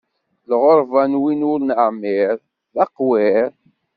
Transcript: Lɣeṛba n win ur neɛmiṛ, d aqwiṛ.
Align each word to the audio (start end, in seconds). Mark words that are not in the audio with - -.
Lɣeṛba 0.49 1.01
n 1.11 1.19
win 1.21 1.41
ur 1.51 1.59
neɛmiṛ, 1.63 2.35
d 2.73 2.75
aqwiṛ. 2.83 3.49